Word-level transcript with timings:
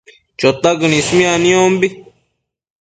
Chotaquën 0.39 0.93
ismiac 0.99 1.37
niombi 1.43 1.87